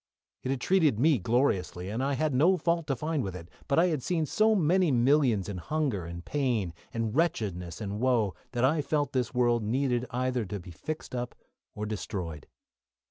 [0.41, 3.77] It had treated me gloriously, and I had no fault to find with it, but
[3.77, 8.65] I had seen so many millions in hunger and pain, and wretchedness and woe that
[8.65, 11.35] I felt this world needed either to be fixed up
[11.75, 12.47] or destroyed.